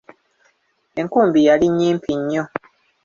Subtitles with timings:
[0.99, 2.43] Enkumbi yali nnyimpi nnyo.